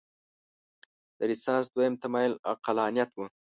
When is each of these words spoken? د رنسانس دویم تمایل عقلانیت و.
د 1.17 1.19
رنسانس 1.29 1.65
دویم 1.73 1.95
تمایل 2.03 2.33
عقلانیت 2.51 3.09
و. 3.15 3.19